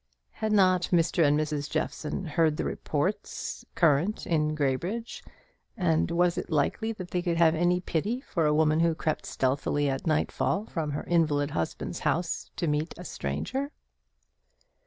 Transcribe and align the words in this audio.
Had 0.31 0.51
not 0.51 0.89
Mr. 0.91 1.23
and 1.23 1.39
Mrs. 1.39 1.69
Jeffson 1.69 2.25
heard 2.25 2.57
the 2.57 2.63
reports 2.65 3.63
current 3.75 4.25
in 4.25 4.55
Graybridge; 4.55 5.23
and 5.77 6.09
was 6.09 6.39
it 6.39 6.49
likely 6.49 6.91
they 6.91 7.21
could 7.21 7.37
have 7.37 7.53
any 7.53 7.79
pity 7.79 8.19
for 8.19 8.47
a 8.47 8.51
woman 8.55 8.79
who 8.79 8.95
crept 8.95 9.27
stealthily 9.27 9.87
at 9.91 10.07
nightfall 10.07 10.65
from 10.65 10.89
her 10.89 11.03
invalid 11.03 11.51
husband's 11.51 11.99
house 11.99 12.49
to 12.55 12.65
meet 12.65 12.95
a 12.97 13.05
stranger? 13.05 13.73